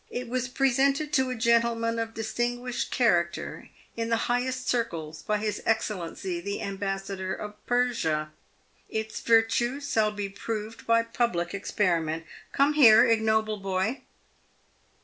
It 0.09 0.27
was 0.29 0.47
presented 0.47 1.13
to 1.13 1.29
a 1.29 1.35
gentleman 1.35 1.99
of 1.99 2.15
distinguished 2.15 2.89
character 2.89 3.69
in 3.95 4.09
the 4.09 4.25
highest 4.31 4.67
circles 4.67 5.21
by 5.21 5.37
his 5.37 5.61
Excellency 5.63 6.41
the 6.41 6.59
Ambassador 6.59 7.35
of 7.35 7.63
Persia. 7.67 8.31
Its 8.89 9.19
virtues 9.19 9.91
shall 9.93 10.09
be 10.11 10.27
proved 10.27 10.87
by 10.87 11.03
public 11.03 11.53
experiment 11.53 12.25
Come 12.51 12.73
here, 12.73 13.05
ignoble 13.05 13.57
boy! 13.57 14.01